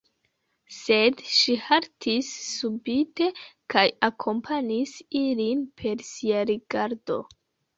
Sed 0.75 1.19
ŝi 1.33 1.53
haltis 1.65 2.31
subite 2.45 3.27
kaj 3.75 3.85
akompanis 4.09 4.97
ilin 5.23 5.63
per 5.83 6.03
sia 6.11 6.45
rigardo. 6.53 7.21